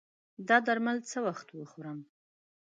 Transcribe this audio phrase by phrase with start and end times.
[0.47, 1.99] دا درمل څه وخت وخورم؟